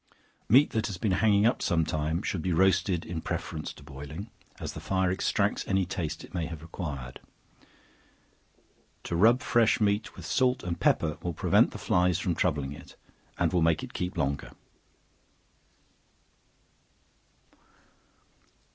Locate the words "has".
0.87-0.97